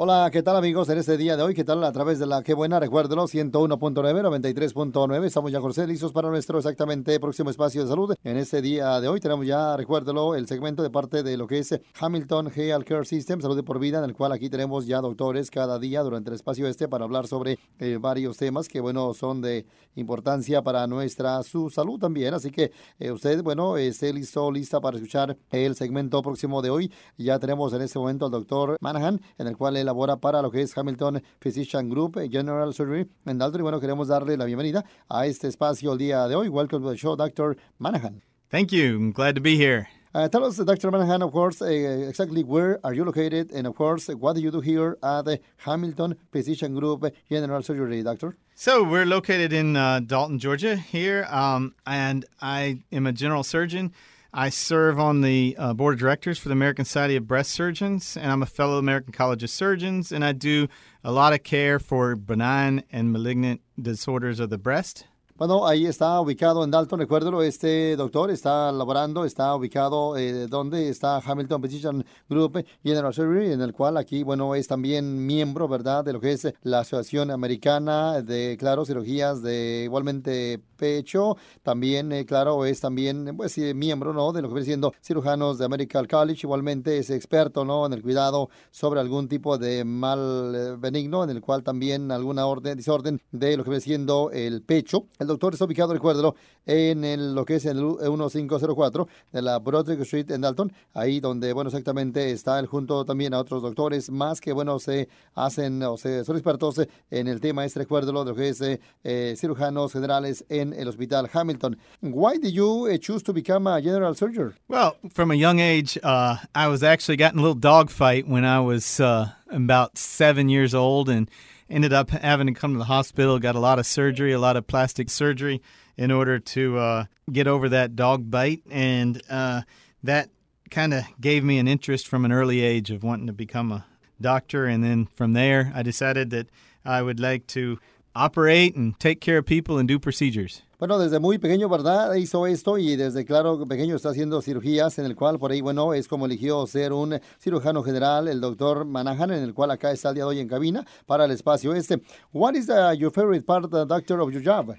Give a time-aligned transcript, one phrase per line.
[0.00, 0.88] Hola, ¿qué tal amigos?
[0.90, 1.82] En este día de hoy, ¿qué tal?
[1.82, 5.24] A través de la Qué Buena, recuérdelo, 101.9, 93.9.
[5.24, 8.14] Estamos ya, José, listos para nuestro exactamente próximo espacio de salud.
[8.22, 11.58] En este día de hoy tenemos ya, recuérdelo, el segmento de parte de lo que
[11.58, 15.50] es Hamilton Health Care System, Salud por Vida, en el cual aquí tenemos ya doctores
[15.50, 19.40] cada día durante el espacio este para hablar sobre eh, varios temas que, bueno, son
[19.40, 22.34] de importancia para nuestra su salud también.
[22.34, 26.92] Así que eh, usted, bueno, esté listo, lista para escuchar el segmento próximo de hoy.
[27.16, 30.50] Ya tenemos en este momento al doctor Manahan, en el cual él labora para lo
[30.50, 33.60] que es Hamilton Physician Group General Surgery en Dalton.
[33.60, 36.48] Y bueno, queremos darle la bienvenida a este espacio el día de hoy.
[36.48, 37.56] Welcome to the show, Dr.
[37.78, 38.22] Manahan.
[38.50, 38.96] Thank you.
[38.96, 39.88] I'm glad to be here.
[40.14, 40.90] Uh, tell us, Dr.
[40.90, 44.50] Manahan, of course, uh, exactly where are you located, and of course, what do you
[44.50, 48.36] do here at the Hamilton Physician Group General Surgery, Doctor?
[48.54, 53.92] So we're located in uh, Dalton, Georgia, here, um, and I am a general surgeon.
[54.32, 58.14] I serve on the uh, board of directors for the American Society of Breast Surgeons,
[58.14, 60.68] and I'm a fellow American College of Surgeons, and I do
[61.02, 65.06] a lot of care for benign and malignant disorders of the breast.
[65.38, 70.88] Bueno, ahí está ubicado en Dalton, recuérdelo, este doctor está laborando, está ubicado eh, donde
[70.88, 76.04] está Hamilton Physician Group General Surgery, en el cual aquí, bueno, es también miembro, ¿verdad?,
[76.04, 82.24] de lo que es la Asociación Americana de, claro, cirugías de igualmente pecho, también, eh,
[82.24, 86.40] claro, es también, pues, miembro, ¿no?, de lo que viene siendo cirujanos de American College,
[86.44, 91.30] igualmente es experto, ¿no?, en el cuidado sobre algún tipo de mal eh, benigno, en
[91.30, 95.06] el cual también alguna orden, desorden de lo que viene siendo el pecho.
[95.18, 100.00] El doctor está ubicado, recuérdelo, en el, lo que es el 1504 de la Broadway
[100.02, 104.40] Street en Dalton, ahí donde, bueno, exactamente está él junto también a otros doctores más
[104.40, 108.36] que, bueno, se hacen o se, son expertos en el tema este, recuérdelo, de lo
[108.36, 111.76] que es eh, cirujanos generales en el Hospital Hamilton.
[112.00, 114.54] Why did you uh, choose to become a general surgeon?
[114.68, 118.26] Well, from a young age, uh, I was actually got in a little dog fight
[118.26, 121.30] when I was uh, about seven years old and
[121.70, 124.56] ended up having to come to the hospital, got a lot of surgery, a lot
[124.56, 125.60] of plastic surgery
[125.96, 128.62] in order to uh, get over that dog bite.
[128.70, 129.62] And uh,
[130.02, 130.30] that
[130.70, 133.84] kind of gave me an interest from an early age of wanting to become a
[134.20, 134.66] doctor.
[134.66, 136.48] And then from there, I decided that
[136.84, 137.78] I would like to
[138.14, 140.62] operate and take care of people and do procedures.
[140.78, 142.14] Bueno, desde muy pequeño, ¿verdad?
[142.14, 145.92] Hizo esto y desde claro pequeño está haciendo cirugías en el cual por ahí, bueno,
[145.92, 150.10] es como eligió ser un cirujano general, el doctor Manahan, en el cual acá está
[150.10, 152.00] el día de hoy en cabina para el espacio este.
[152.32, 154.76] What is uh, your favorite part, uh, doctor, of your job?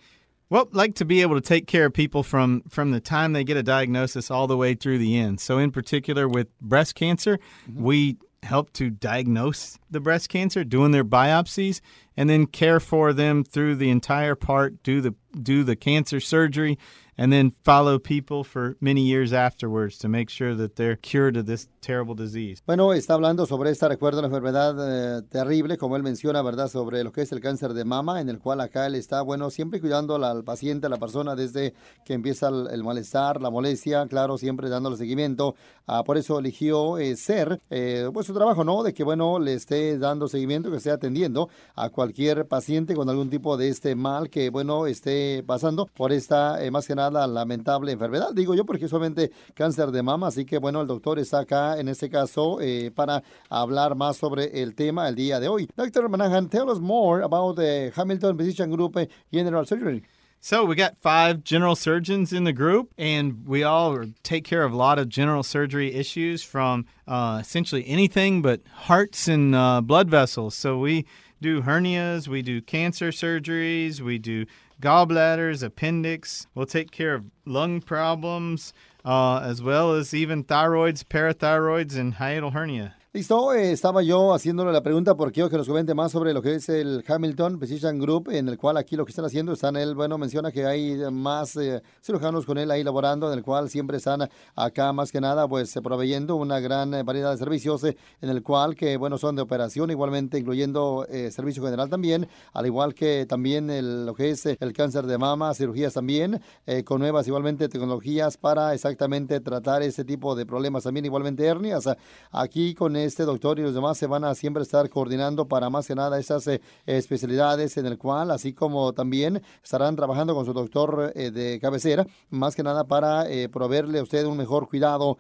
[0.50, 3.44] Well, like to be able to take care of people from from the time they
[3.44, 5.42] get a diagnosis all the way through the end.
[5.42, 7.84] So, in particular, with breast cancer, mm-hmm.
[7.84, 11.81] we help to diagnose the breast cancer, doing their biopsies,
[12.16, 16.77] and then care for them through the entire part, do the do the cancer surgery,
[17.19, 21.46] and then follow people for many years afterwards to make sure that they're cured of
[21.46, 22.62] this terrible disease.
[22.66, 26.69] Bueno, está hablando sobre esta, recuerdo, la enfermedad eh, terrible, como él menciona, ¿verdad?
[26.69, 29.50] Sobre lo que es el cáncer de mama, en el cual acá él está, bueno,
[29.50, 31.74] siempre cuidando al paciente, a la persona, desde
[32.06, 35.56] que empieza el, malestar, la molestia, claro, siempre dándole seguimiento.
[35.88, 38.81] Ah, por eso eligió eh, ser, eh, pues su trabajo, ¿no?
[38.81, 43.30] De que, bueno, le esté dando seguimiento, que esté atendiendo a cualquier paciente con algún
[43.30, 47.92] tipo de este mal que, bueno, esté pasando por esta, más que nada, la lamentable
[47.92, 48.34] enfermedad.
[48.34, 51.88] Digo yo porque solamente cáncer de mama, así que bueno, el doctor está acá en
[51.88, 55.69] este caso eh, para hablar más sobre el tema el día de hoy.
[55.75, 56.09] Dr.
[56.09, 58.98] Manahan, tell us more about the Hamilton Physician Group
[59.31, 60.03] General Surgery.
[60.42, 64.72] So we got five general surgeons in the group, and we all take care of
[64.72, 70.09] a lot of general surgery issues from uh, essentially anything but hearts and uh, blood
[70.09, 70.56] vessels.
[70.56, 71.06] So we
[71.41, 74.45] do hernias, we do cancer surgeries, we do
[74.81, 76.47] gallbladders, appendix.
[76.55, 78.73] We'll take care of lung problems,
[79.05, 82.95] uh, as well as even thyroids, parathyroids, and hiatal hernia.
[83.12, 86.44] Listo, eh, estaba yo haciéndole la pregunta porque quiero que nos comente más sobre lo
[86.44, 89.75] que es el Hamilton Physician Group, en el cual aquí lo que están haciendo, están
[89.78, 93.68] él, bueno, menciona que hay más eh, cirujanos con él ahí laborando, en el cual
[93.68, 97.98] siempre están acá más que nada, pues proveyendo una gran eh, variedad de servicios, en
[98.22, 103.25] el cual que, bueno, son de operación, igualmente incluyendo servicio general también, al igual que
[103.28, 106.39] también el, lo que es el cáncer de mama, cirugías también,
[106.86, 111.89] con nuevas igualmente tecnologías para exactamente tratar ese tipo de problemas también, igualmente hernias.
[112.31, 115.88] Aquí con este doctor y los demás se van a siempre estar coordinando para más
[115.88, 120.54] que nada esas eh, especialidades en el cual, así como también estarán trabajando con su
[120.54, 125.18] doctor eh, de cabecera, más que nada para eh, proveerle a usted un mejor cuidado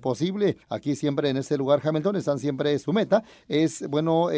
[0.00, 0.56] posible.
[0.68, 3.22] Aquí siempre en este lugar Hamilton están siempre su meta.
[3.48, 4.28] Es bueno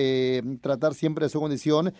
[0.60, 1.92] tratar siempre su condición,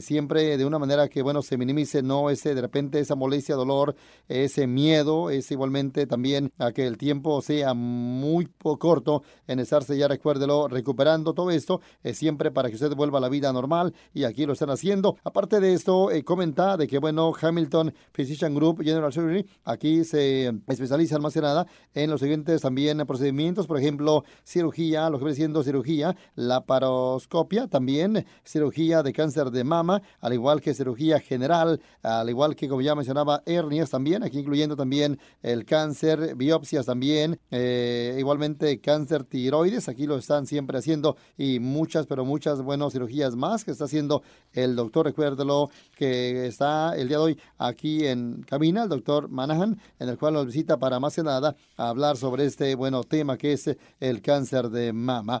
[0.00, 3.94] siempre de una manera que bueno se minimice, no ese de repente esa molestia, dolor,
[4.28, 10.08] ese miedo, es igualmente también a que el tiempo sea muy corto en estarse ya,
[10.36, 11.80] recuérdelo, recuperando todo esto,
[12.12, 15.16] siempre para que usted vuelva a la vida normal y aquí lo están haciendo.
[15.24, 20.52] Aparte de esto, eh, comenta de que, bueno, Hamilton Physician Group General Surgery, aquí se
[20.68, 25.36] especializa más que nada en los siguientes también procedimientos, por ejemplo, cirugía, lo que viene
[25.36, 32.28] siendo cirugía, laparoscopia, también cirugía de cáncer de mama, al igual que cirugía general, al
[32.28, 38.16] igual que, como ya mencionaba, hernias también, aquí incluyendo también el cáncer, biopsias también, eh,
[38.18, 43.64] igualmente cáncer tiroides, aquí lo están siempre haciendo y muchas, pero muchas, buenas cirugías más
[43.64, 48.82] que está haciendo el doctor, recuérdelo, que está el día de hoy aquí en cabina,
[48.82, 52.74] el doctor Manahan, en el cual nos visita para más que nada hablar sobre este
[52.74, 53.70] bueno tema que es
[54.00, 55.40] el cáncer de mama.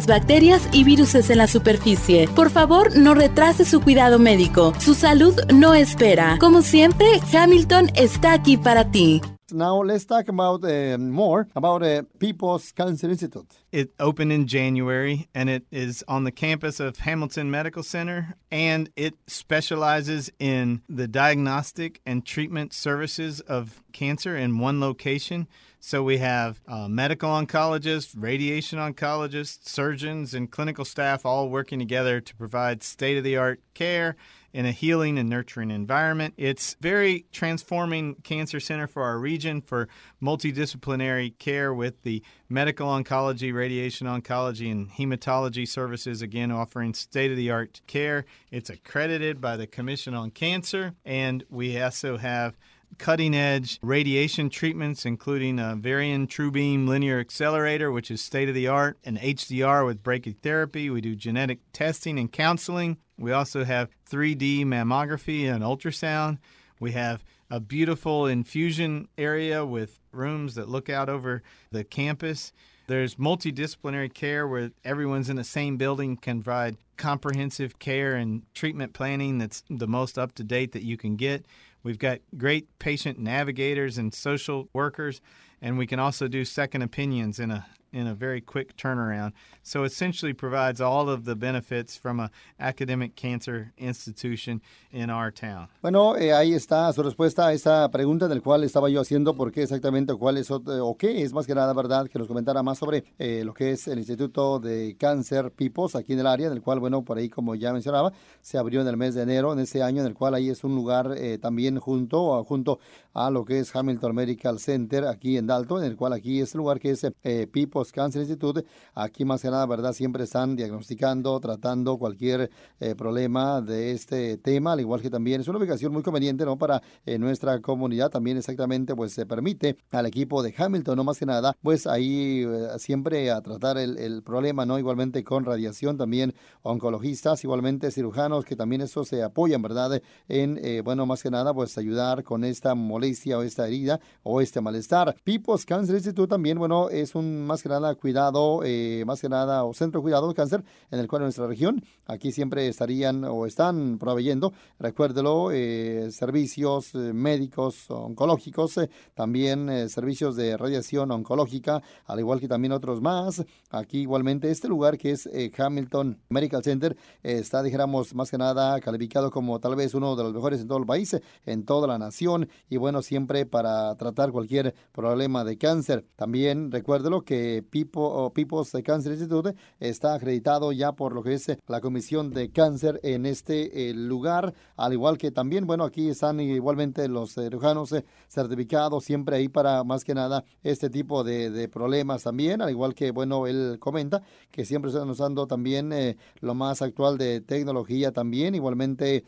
[0.07, 2.27] bacterias y virus en la superficie.
[2.35, 4.73] Por favor, no retrase su cuidado médico.
[4.79, 6.37] Su salud no espera.
[6.39, 9.21] Como siempre, Hamilton está aquí para ti.
[9.53, 13.47] Now let's talk about uh, more about uh, People's Cancer Institute.
[13.71, 18.89] It opened in January and it is on the campus of Hamilton Medical Center and
[18.95, 25.47] it specializes in the diagnostic and treatment services of cancer in one location.
[25.83, 32.21] So we have uh, medical oncologists, radiation oncologists, surgeons, and clinical staff all working together
[32.21, 34.15] to provide state of the art care
[34.53, 36.35] in a healing and nurturing environment.
[36.37, 39.89] It's very transforming cancer center for our region for
[40.21, 47.37] multidisciplinary care with the medical oncology, radiation oncology, and hematology services, again, offering state of
[47.37, 48.25] the art care.
[48.51, 52.55] It's accredited by the Commission on Cancer, and we also have
[52.97, 58.55] cutting edge radiation treatments, including a Varian True Beam linear accelerator, which is state of
[58.55, 60.91] the art, and HDR with brachytherapy.
[60.91, 62.97] We do genetic testing and counseling.
[63.17, 66.39] We also have 3D mammography and ultrasound.
[66.79, 72.53] We have a beautiful infusion area with rooms that look out over the campus.
[72.87, 78.93] There's multidisciplinary care where everyone's in the same building can provide comprehensive care and treatment
[78.93, 81.45] planning that's the most up to date that you can get.
[81.83, 85.21] We've got great patient navigators and social workers,
[85.61, 89.33] and we can also do second opinions in a in a very quick turnaround.
[89.63, 94.61] So essentially provides all of the benefits from a academic cancer institution
[94.91, 95.67] in our town.
[95.81, 99.51] Bueno, eh, ahí está su respuesta a esta pregunta del cual estaba yo haciendo por
[99.51, 102.77] qué exactamente cuál es o qué es más que nada verdad que nos comentara más
[102.77, 106.61] sobre eh, lo que es el Instituto de Cáncer Pipos aquí en el área, del
[106.61, 108.11] cual bueno, por ahí como ya mencionaba,
[108.41, 110.63] se abrió en el mes de enero en ese año en el cual ahí es
[110.63, 112.79] un lugar eh, también junto junto
[113.13, 116.53] a lo que es Hamilton Medical Center aquí en Dalton, en el cual aquí es
[116.53, 117.47] el lugar que es eh,
[117.89, 118.65] Cancer Institute.
[118.93, 119.93] Aquí más que nada, ¿verdad?
[119.93, 125.47] Siempre están diagnosticando, tratando cualquier eh, problema de este tema, al igual que también es
[125.47, 126.57] una ubicación muy conveniente, ¿no?
[126.57, 131.17] Para eh, nuestra comunidad también exactamente, pues se permite al equipo de Hamilton, no más
[131.17, 132.45] que nada, pues ahí
[132.77, 134.77] siempre a tratar el, problema, ¿no?
[134.77, 140.01] Igualmente con radiación, también oncologistas, igualmente cirujanos, que también eso se apoyan, ¿verdad?
[140.27, 144.59] En, bueno, más que nada, pues ayudar con esta molestia o esta herida o este
[144.61, 145.15] malestar.
[145.23, 149.63] People's Cancer Institute también, bueno, es un más que nada cuidado, eh, más que nada,
[149.63, 153.23] o centro de cuidado de cáncer en el cual en nuestra región, aquí siempre estarían
[153.23, 158.79] o están proveyendo, recuérdelo, eh, servicios eh, médicos oncológicos,
[159.13, 163.43] también servicios de radiación oncológica, al igual que también otros más.
[163.69, 169.31] Aquí igualmente este lugar que es Hamilton Medical Center está, dijéramos, más que nada calificado
[169.31, 172.49] como tal vez uno de los mejores en todo el país, en toda la nación.
[172.69, 176.05] Y bueno, siempre para tratar cualquier problema de cáncer.
[176.15, 181.47] También recuérdelo que eh, People, People's Cancer Institute está acreditado ya por lo que es
[181.67, 187.07] la Comisión de Cáncer en este lugar, al igual que también, bueno, aquí están igualmente
[187.07, 187.93] los cirujanos
[188.27, 192.93] certificados siempre ahí para más que nada este tipo de, de, problemas también, al igual
[192.93, 198.55] que, bueno, él comenta que siempre están usando también lo más actual de tecnología también,
[198.55, 199.23] igualmente,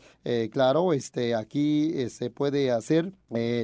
[0.50, 3.12] claro, este, aquí se puede hacer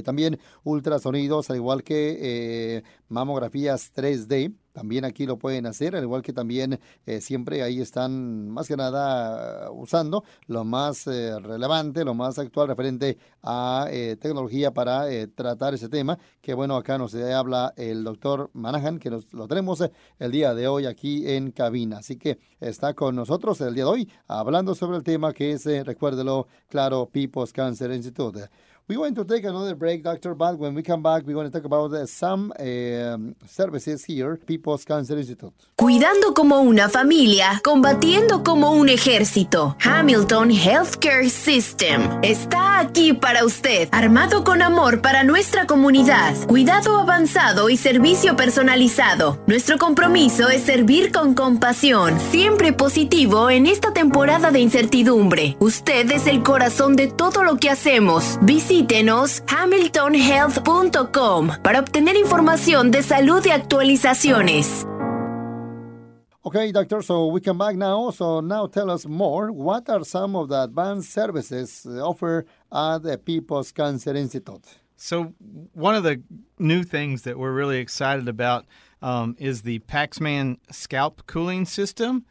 [0.05, 4.55] también ultrasonidos, al igual que eh, mamografías 3D.
[4.73, 8.77] También aquí lo pueden hacer, al igual que también eh, siempre ahí están más que
[8.77, 13.89] nada usando lo más eh, relevante, lo más actual referente a
[14.21, 16.19] tecnología para tratar ese tema.
[16.41, 19.83] Que bueno, acá nos habla el doctor Manahan, que nos lo tenemos
[20.19, 21.99] el día de hoy aquí en cabina.
[21.99, 25.65] Así que está con nosotros el día de hoy hablando sobre el tema que es,
[25.85, 28.49] recuérdelo, claro, People's Cancer Institute.
[28.90, 31.56] We're going to take another break, Doctor, but when we come back, we're going to
[31.56, 35.52] talk about uh, some uh, services here, People's Cancer Institute.
[35.76, 39.76] Cuidando como una familia, combatiendo como un ejército.
[39.80, 47.70] Hamilton Healthcare System está aquí para usted, armado con amor para nuestra comunidad, cuidado avanzado
[47.70, 49.38] y servicio personalizado.
[49.47, 55.56] Nuestro compromiso es servir con compasión, siempre positivo en esta temporada de incertidumbre.
[55.61, 58.37] Usted es el corazón de todo lo que hacemos.
[58.42, 64.87] Visite Visítenos hamiltonhealth.com para obtener información de salud y actualizaciones.
[66.43, 68.11] Okay, doctor, so we come back now.
[68.11, 69.53] So now tell us more.
[69.53, 74.65] What are some of the advanced services offered at the People's Cancer Institute?
[74.97, 75.35] So
[75.75, 76.23] one of the
[76.59, 78.65] new things that we're really excited about
[79.03, 82.25] um, is the Paxman scalp cooling system.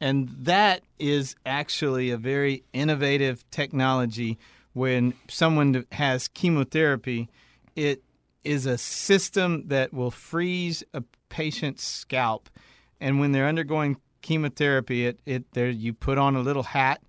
[0.00, 4.38] And that is actually a very innovative technology
[4.76, 7.30] when someone has chemotherapy,
[7.76, 8.02] it
[8.44, 12.50] is a system that will freeze a patient's scalp.
[13.00, 17.00] And when they're undergoing chemotherapy, it, it there you put on a little hat,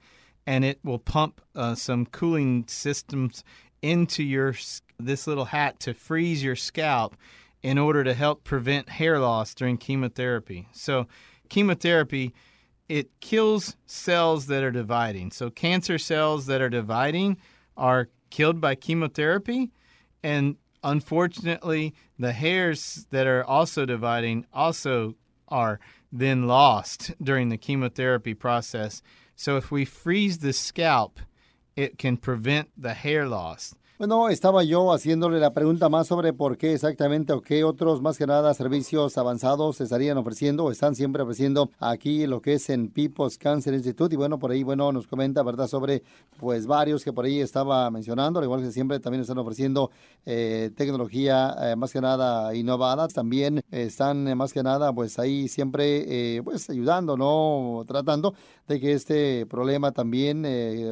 [0.46, 3.44] and it will pump uh, some cooling systems
[3.82, 4.56] into your
[4.98, 7.18] this little hat to freeze your scalp
[7.62, 10.70] in order to help prevent hair loss during chemotherapy.
[10.72, 11.06] So
[11.50, 12.34] chemotherapy
[12.88, 15.32] it kills cells that are dividing.
[15.32, 17.36] So cancer cells that are dividing
[17.78, 19.72] are killed by chemotherapy.
[20.24, 25.16] And unfortunately, the hairs that are also dividing also
[25.48, 25.80] are
[26.12, 29.02] then lost during the chemotherapy process.
[29.36, 31.20] So if we freeze the scalp,
[31.76, 33.76] it can prevent the hair loss.
[34.00, 38.16] Bueno, estaba yo haciéndole la pregunta más sobre por qué exactamente o qué otros más
[38.16, 42.70] que nada servicios avanzados se estarían ofreciendo o están siempre ofreciendo aquí lo que es
[42.70, 44.14] en People's Cancer Institute.
[44.14, 46.04] Y bueno, por ahí, bueno, nos comenta, ¿verdad?, sobre
[46.40, 49.90] pues varios que por ahí estaba mencionando, al igual que siempre también están ofreciendo
[50.28, 53.08] eh, tecnología eh, más que nada innovada.
[53.08, 57.84] También están eh, más que nada pues ahí siempre pues ayudando, ¿no?
[57.88, 58.36] Tratando
[58.68, 60.46] de que este problema también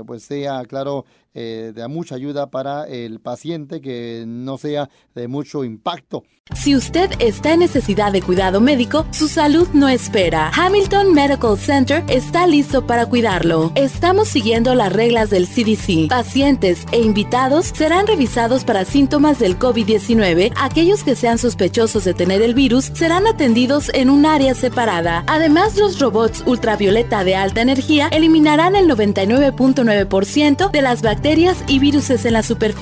[0.06, 6.24] pues sea, claro, de mucha ayuda para el paciente que no sea de mucho impacto.
[6.54, 10.52] Si usted está en necesidad de cuidado médico, su salud no espera.
[10.56, 13.72] Hamilton Medical Center está listo para cuidarlo.
[13.74, 16.08] Estamos siguiendo las reglas del CDC.
[16.08, 20.54] Pacientes e invitados serán revisados para síntomas del COVID-19.
[20.56, 25.24] Aquellos que sean sospechosos de tener el virus serán atendidos en un área separada.
[25.26, 32.06] Además, los robots ultravioleta de alta energía eliminarán el 99.9% de las bacterias y virus
[32.12, 32.76] en la superficie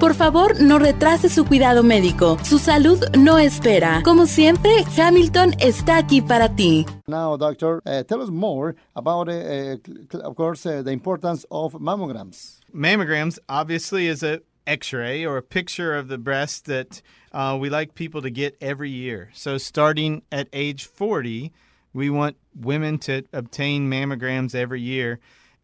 [0.00, 2.38] por favor, no retrase su cuidado médico.
[2.42, 4.02] Su salud no espera.
[4.02, 6.86] Como siempre, Hamilton está aquí para ti.
[7.06, 9.76] Now, doctor, uh, tell us more about, uh,
[10.24, 12.60] of course, uh, the importance of mammograms.
[12.72, 17.94] Mammograms obviously is a X-ray or a picture of the breast that uh, we like
[17.94, 19.30] people to get every year.
[19.34, 21.52] So, starting at age 40,
[21.94, 25.20] we want women to obtain mammograms every year,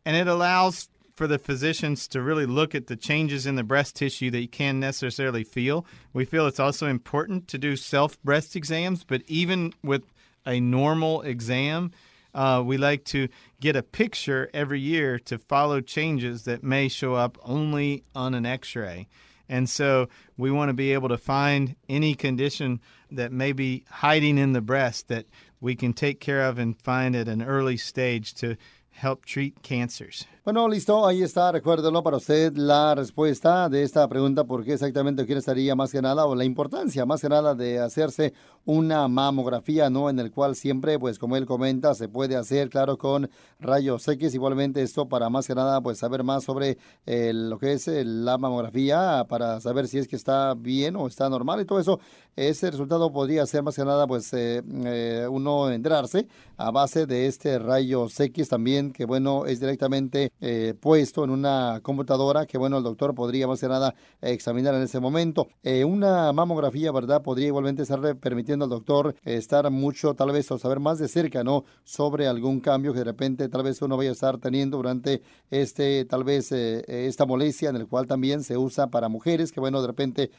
[0.06, 3.94] and it allows for the physicians to really look at the changes in the breast
[3.94, 5.84] tissue that you can't necessarily feel.
[6.14, 10.04] We feel it's also important to do self breast exams, but even with
[10.46, 11.90] a normal exam,
[12.32, 13.28] uh, we like to
[13.60, 18.46] get a picture every year to follow changes that may show up only on an
[18.46, 19.06] x ray.
[19.48, 20.08] And so
[20.38, 24.60] we want to be able to find any condition that may be hiding in the
[24.60, 25.26] breast that
[25.60, 28.56] we can take care of and find at an early stage to
[28.90, 30.26] help treat cancers.
[30.50, 35.24] Bueno, listo, ahí está, recuérdelo para usted la respuesta de esta pregunta, por qué exactamente
[35.24, 38.32] quién estaría más que nada, o la importancia más que nada de hacerse
[38.64, 40.10] una mamografía, ¿no?
[40.10, 43.30] En el cual siempre, pues como él comenta, se puede hacer, claro, con
[43.60, 47.74] rayos X, igualmente esto para más que nada, pues saber más sobre eh, lo que
[47.74, 51.64] es eh, la mamografía, para saber si es que está bien o está normal y
[51.64, 52.00] todo eso,
[52.34, 56.26] ese resultado podría ser más que nada, pues eh, uno entrarse
[56.56, 61.80] a base de este rayo X también, que bueno, es directamente eh, puesto en una
[61.82, 65.48] computadora que, bueno, el doctor podría más que nada examinar en ese momento.
[65.62, 67.22] Eh, una mamografía, ¿verdad?
[67.22, 71.44] Podría igualmente estar permitiendo al doctor estar mucho, tal vez, o saber más de cerca,
[71.44, 71.64] ¿no?
[71.84, 76.04] Sobre algún cambio que de repente tal vez uno vaya a estar teniendo durante este,
[76.04, 79.80] tal vez, eh, esta molestia en el cual también se usa para mujeres que, bueno,
[79.80, 80.30] de repente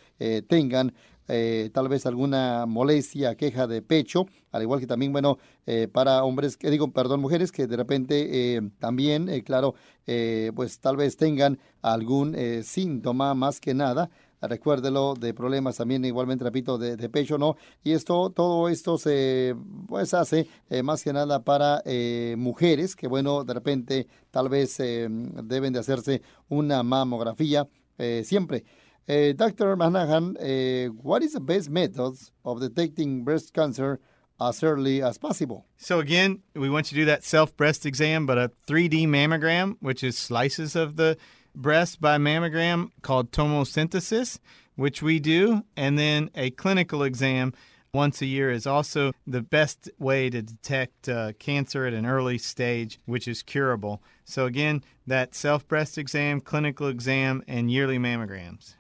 [0.47, 0.93] tengan
[1.33, 6.25] eh, tal vez alguna molestia, queja de pecho, al igual que también, bueno, eh, para
[6.25, 9.75] hombres, que digo, perdón, mujeres que de repente eh, también, claro,
[10.53, 14.09] pues tal vez tengan algún síntoma más que nada
[14.41, 17.55] recuérdelo, de problemas también, igualmente, repito, de, pecho, ¿no?
[17.83, 19.55] Y esto, todo esto se,
[19.87, 20.47] pues, hace
[20.83, 21.81] más que nada para
[22.35, 27.69] mujeres que, bueno, de repente, tal vez deben de hacerse una mamografía
[28.23, 28.65] siempre.
[29.09, 29.75] Uh, Dr.
[29.75, 33.99] Manahan, uh, what is the best methods of detecting breast cancer
[34.39, 35.65] as early as possible?
[35.77, 39.77] So, again, we want you to do that self breast exam, but a 3D mammogram,
[39.79, 41.17] which is slices of the
[41.55, 44.39] breast by mammogram called tomosynthesis,
[44.75, 47.53] which we do, and then a clinical exam
[47.93, 52.37] once a year is also the best way to detect uh, cancer at an early
[52.37, 54.01] stage, which is curable.
[54.25, 58.75] So, again, that self breast exam, clinical exam, and yearly mammograms.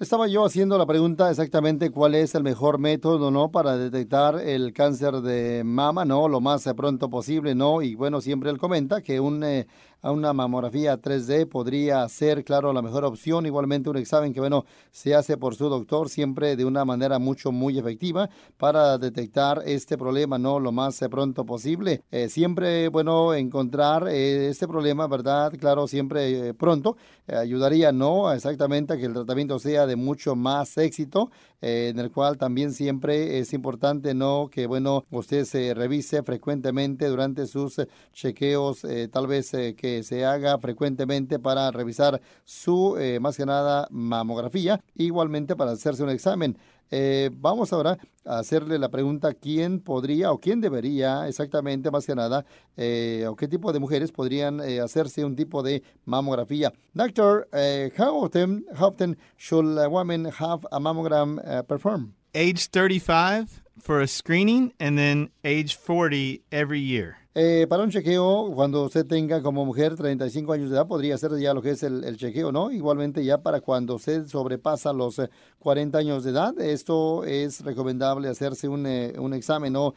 [0.00, 3.52] Estaba yo haciendo la pregunta exactamente cuál es el mejor método, ¿no?
[3.52, 6.26] Para detectar el cáncer de mama, ¿no?
[6.26, 7.80] Lo más pronto posible, ¿no?
[7.80, 9.68] Y bueno, siempre él comenta que un eh,
[10.04, 13.46] a una mamografía 3D podría ser, claro, la mejor opción.
[13.46, 17.52] Igualmente un examen que, bueno, se hace por su doctor siempre de una manera mucho,
[17.52, 20.60] muy efectiva para detectar este problema, ¿no?
[20.60, 22.02] Lo más pronto posible.
[22.10, 25.54] Eh, siempre, bueno, encontrar eh, este problema, ¿verdad?
[25.58, 28.30] Claro, siempre eh, pronto ayudaría, ¿no?
[28.30, 31.30] Exactamente a que el tratamiento sea de mucho más éxito,
[31.62, 34.50] en el cual también siempre es importante, ¿no?
[34.52, 37.80] Que, bueno, usted se revise frecuentemente durante sus
[38.12, 44.80] chequeos, tal vez que se haga frecuentemente para revisar su, eh, más que nada, mamografía,
[44.94, 46.58] igualmente para hacerse un examen.
[46.90, 52.14] Eh, vamos ahora a hacerle la pregunta quién podría o quién debería exactamente, más que
[52.14, 52.44] nada,
[52.76, 56.72] eh, o qué tipo de mujeres podrían hacerse un tipo de mamografía.
[56.92, 57.48] Doctor,
[57.98, 62.12] how, often, how often should a woman have a mammogram performed?
[62.34, 67.23] Age 35 for a screening and then age 40 every year.
[67.36, 71.36] Eh, para un chequeo, cuando usted tenga como mujer 35 años de edad, podría ser
[71.36, 72.70] ya lo que es el, chequeo, ¿no?
[72.70, 75.20] Igualmente ya para cuando usted sobrepasa los
[75.58, 79.94] 40 eh, años de edad, esto es recomendable hacerse un, eh, un examen, ¿no?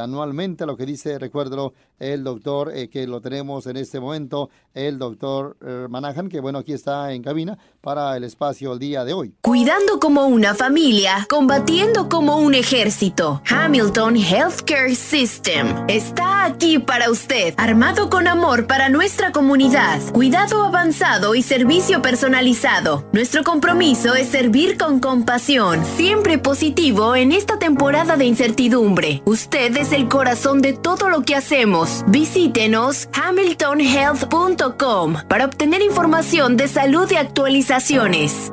[0.00, 5.56] Anualmente, lo que dice, recuérdelo, el doctor que lo tenemos en este momento, el doctor
[5.88, 9.34] Manahan, que bueno, aquí está en cabina para el espacio el día de hoy.
[9.40, 13.42] Cuidando como una familia, combatiendo como un ejército.
[13.48, 21.34] Hamilton Healthcare System está aquí para usted, armado con amor para nuestra comunidad, cuidado avanzado
[21.34, 23.04] y servicio personalizado.
[23.12, 29.22] Nuestro compromiso es servir con compasión, siempre positivo en esta temporada de incertidumbre.
[29.24, 32.04] Usted es el corazón de todo lo que hacemos.
[32.08, 38.52] Visítenos hamiltonhealth.com para obtener información de salud y actualizaciones.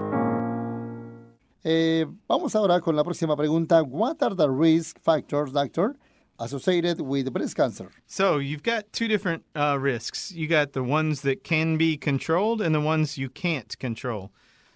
[1.64, 3.84] Eh, vamos ahora con la próxima pregunta.
[3.84, 5.96] What are the risk factors, doctor?
[6.40, 7.92] associated with breast cancer.
[8.08, 10.32] So you've got two different uh, risks.
[10.32, 14.32] You got the ones that can be controlled and the ones you can't control.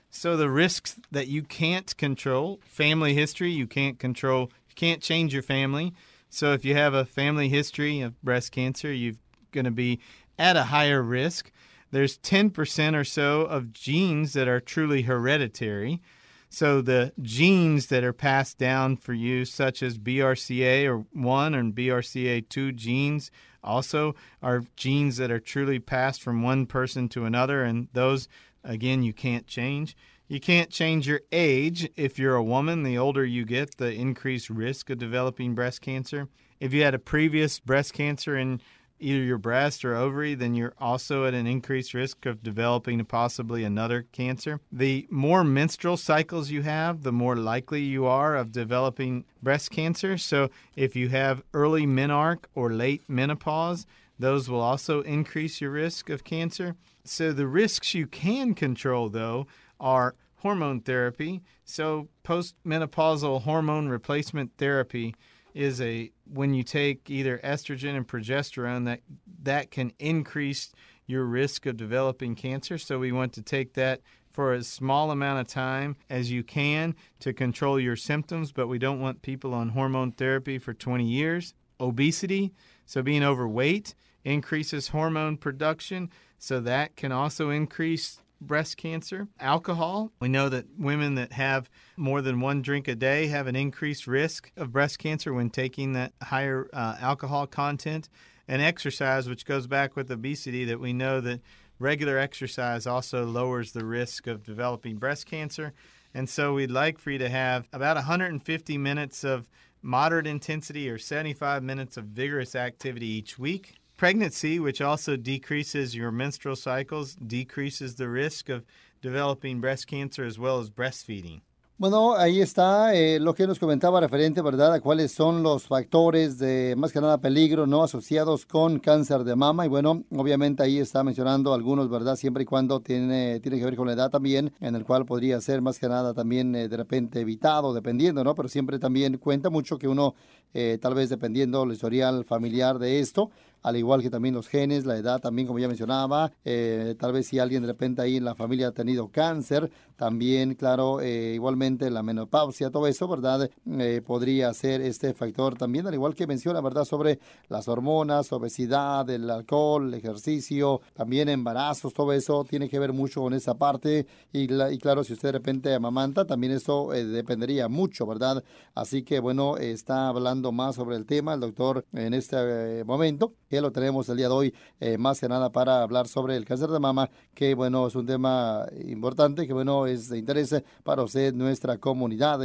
[0.10, 4.52] So the risks that you can't control, family history, you can't control.
[4.69, 5.93] You can't change your family.
[6.29, 9.15] So if you have a family history of breast cancer, you're
[9.51, 9.99] going to be
[10.37, 11.51] at a higher risk.
[11.91, 16.01] There's 10% or so of genes that are truly hereditary.
[16.49, 21.75] So the genes that are passed down for you, such as BRCA or 1 and
[21.75, 23.31] BRCA2 genes,
[23.63, 27.63] also are genes that are truly passed from one person to another.
[27.63, 28.27] And those,
[28.63, 29.95] again, you can't change.
[30.29, 31.89] You can't change your age.
[31.95, 36.27] If you're a woman, the older you get, the increased risk of developing breast cancer.
[36.59, 38.59] If you had a previous breast cancer in
[38.99, 43.63] either your breast or ovary, then you're also at an increased risk of developing possibly
[43.63, 44.59] another cancer.
[44.69, 50.17] The more menstrual cycles you have, the more likely you are of developing breast cancer.
[50.17, 53.85] So if you have early menarche or late menopause,
[54.19, 56.75] those will also increase your risk of cancer.
[57.03, 59.47] So the risks you can control, though,
[59.79, 61.41] are hormone therapy.
[61.65, 65.15] So postmenopausal hormone replacement therapy
[65.53, 69.01] is a when you take either estrogen and progesterone that
[69.41, 70.71] that can increase
[71.07, 72.77] your risk of developing cancer.
[72.77, 76.95] So we want to take that for as small amount of time as you can
[77.21, 81.55] to control your symptoms, but we don't want people on hormone therapy for 20 years.
[81.79, 82.53] Obesity,
[82.85, 89.28] so being overweight increases hormone production, so that can also increase breast cancer.
[89.39, 93.56] Alcohol, we know that women that have more than one drink a day have an
[93.56, 98.10] increased risk of breast cancer when taking that higher uh, alcohol content.
[98.47, 101.41] And exercise, which goes back with obesity, that we know that
[101.80, 105.73] regular exercise also lowers the risk of developing breast cancer.
[106.13, 109.50] And so we'd like for you to have about 150 minutes of
[109.82, 113.76] moderate intensity or 75 minutes of vigorous activity each week.
[113.97, 118.63] Pregnancy, which also decreases your menstrual cycles, decreases the risk of
[119.01, 121.41] developing breast cancer as well as breastfeeding.
[121.79, 126.39] Bueno, ahí está eh, lo que nos comentaba referente, ¿verdad?, a cuáles son los factores
[126.39, 129.63] de más que nada peligro no asociados con cáncer de mama.
[129.63, 133.75] Y bueno, obviamente ahí está mencionando algunos, ¿verdad?, siempre y cuando tiene, tiene que ver
[133.75, 136.77] con la edad también, en el cual podría ser más que nada también eh, de
[136.77, 138.33] repente evitado, dependiendo, ¿no?
[138.33, 140.15] Pero siempre también cuenta mucho que uno,
[140.55, 143.29] eh, tal vez dependiendo el historial familiar de esto,
[143.63, 147.27] al igual que también los genes, la edad también, como ya mencionaba, eh, tal vez
[147.27, 151.89] si alguien de repente ahí en la familia ha tenido cáncer, también, claro, eh, igualmente
[151.89, 153.49] la menopausia, todo eso, ¿verdad?
[153.79, 156.85] Eh, podría ser este factor también, al igual que menciona, ¿verdad?
[156.85, 162.93] Sobre las hormonas, obesidad, el alcohol, el ejercicio, también embarazos, todo eso tiene que ver
[162.93, 167.67] mucho con esa parte y, y claro, si usted de repente amamanta, también eso dependería
[167.67, 168.43] mucho, ¿verdad?
[168.75, 173.62] Así que bueno, está hablando más sobre el tema el doctor en este momento que
[173.62, 176.69] lo tenemos el día de hoy, eh, más que nada para hablar sobre el cáncer
[176.69, 181.33] de mama, que bueno, es un tema importante, que bueno, es de interés para usted,
[181.33, 182.39] nuestra comunidad.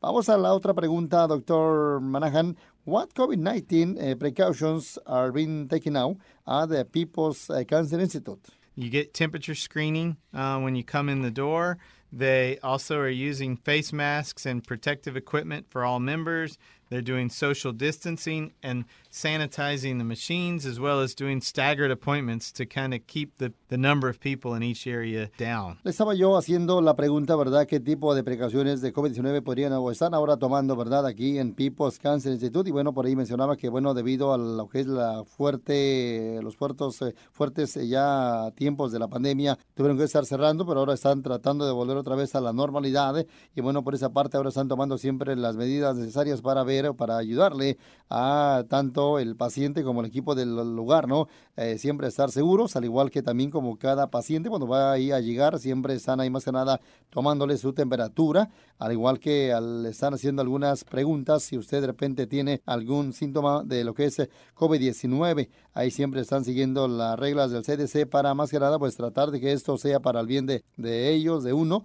[0.00, 2.56] Vamos a la otra pregunta, doctor Manahan.
[2.84, 8.48] What COVID-19 uh, precautions are being taken now at the People's uh, Cancer Institute?
[8.74, 11.78] You get temperature screening uh, when you come in the door.
[12.12, 16.58] They also are using face masks and protective equipment for all members.
[16.92, 22.66] They're doing social distancing and sanitizing the machines as well as doing staggered appointments to
[22.66, 25.78] kind of keep the, the number of people in each area down.
[25.84, 27.66] Le estaba yo haciendo la pregunta, ¿verdad?
[27.66, 31.06] ¿Qué tipo de precauciones de COVID-19 podrían o están ahora tomando, ¿verdad?
[31.06, 32.68] Aquí en People's Cancer Institute.
[32.68, 36.56] Y bueno, por ahí mencionaba que, bueno, debido a lo que es la fuerte, los
[36.56, 40.92] puertos eh, fuertes eh, ya tiempos de la pandemia, tuvieron que estar cerrando, pero ahora
[40.92, 43.18] están tratando de volver otra vez a la normalidad.
[43.18, 46.94] Eh, y bueno, por esa parte ahora están tomando siempre las medidas necesarias para ver
[46.94, 47.78] para ayudarle
[48.10, 51.28] a tanto el paciente como el equipo del lugar, ¿no?
[51.56, 55.20] Eh, siempre estar seguros, al igual que también como cada paciente cuando va ahí a
[55.20, 60.14] llegar, siempre están ahí más que nada tomándole su temperatura, al igual que al, están
[60.14, 64.18] haciendo algunas preguntas si usted de repente tiene algún síntoma de lo que es
[64.54, 69.30] COVID-19, ahí siempre están siguiendo las reglas del CDC para más que nada pues tratar
[69.30, 71.84] de que esto sea para el bien de, de ellos, de uno,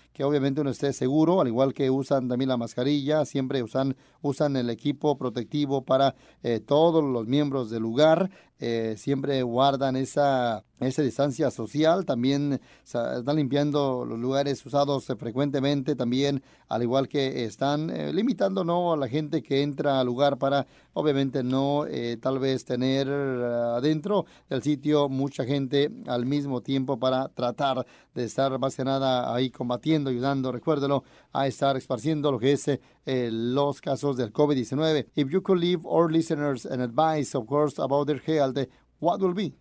[0.13, 4.55] que obviamente uno esté seguro, al igual que usan también la mascarilla, siempre usan, usan
[4.55, 11.01] el equipo protectivo para eh, todos los miembros del lugar, eh, siempre guardan esa, esa
[11.01, 18.13] distancia social, también están limpiando los lugares usados frecuentemente, también al igual que están eh,
[18.13, 18.93] limitando ¿no?
[18.93, 21.85] a la gente que entra al lugar para obviamente no
[22.19, 28.59] tal vez tener adentro del sitio mucha gente al mismo tiempo para tratar de estar
[28.59, 32.69] más que nada ahí combatiendo, ayudando, recuérdelo, a estar esparciendo lo que es
[33.05, 35.07] los casos del COVID-19.
[35.15, 38.57] If you could leave our listeners an advice, of course, about their health,
[38.99, 39.53] what will be?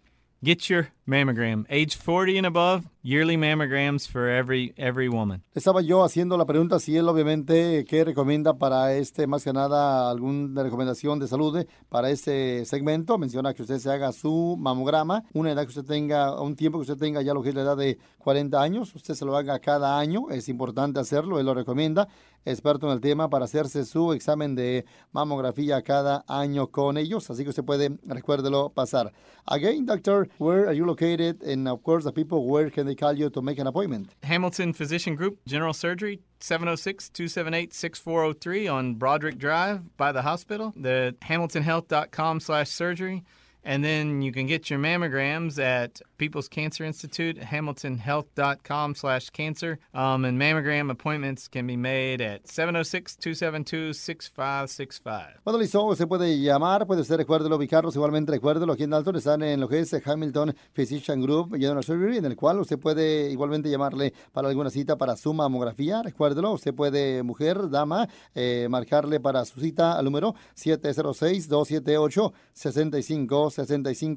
[0.43, 1.67] Get your mammogram.
[1.69, 5.43] Age 40 and above, yearly mammograms for every every woman.
[5.55, 10.11] Estaba yo haciendo la pregunta si él obviamente qué recomienda para este más que nada
[10.11, 13.19] alguna recomendación de salud para este segmento.
[13.19, 16.83] Menciona que usted se haga su mamograma, una edad que usted tenga, un tiempo que
[16.83, 19.59] usted tenga ya lo que es la edad de 40 años, usted se lo haga
[19.59, 22.09] cada año, es importante hacerlo, él lo recomienda.
[22.43, 27.45] Experto en el tema para hacerse su examen de mamografía cada año con ellos, así
[27.45, 29.13] que usted puede, recuérdelo, pasar.
[29.47, 31.43] Again, doctor, where are you located?
[31.43, 34.11] And of course, the people, where can they call you to make an appointment?
[34.25, 40.73] Hamilton Physician Group, General Surgery, 706-278-6403 on Broderick Drive by the hospital.
[40.77, 43.23] The hamiltonhealth.com slash surgery.
[43.65, 49.79] And then you can get your mammograms at People's Cancer Institute, hamiltonhealth.com slash cancer.
[49.93, 55.41] Um, and mammogram appointments can be made at 706-272-6565.
[55.45, 59.43] Bueno, listo, usted puede llamar, puede usted, recuérdelo, ubicarlos, igualmente recuérdelo, aquí en Dalton están
[59.43, 63.69] en lo que es Hamilton Physician Group General Surgery, en el cual usted puede igualmente
[63.69, 69.45] llamarle para alguna cita para su mamografía, recuérdelo, usted puede, mujer, dama, eh, marcarle para
[69.45, 73.50] su cita al número 706-278-65 65,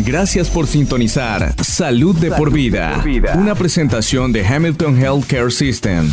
[0.00, 3.00] Gracias por sintonizar Salud de por vida,
[3.36, 6.10] una presentación de Hamilton Healthcare System.